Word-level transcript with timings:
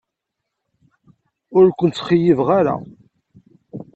Ur 1.57 1.65
ken-ttxeyyibeɣ 1.77 2.49
ara. 2.59 2.75